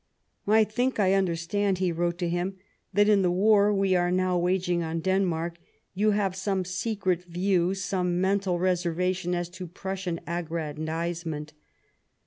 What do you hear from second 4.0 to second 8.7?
now waging on Denmark you have some secret view, some mental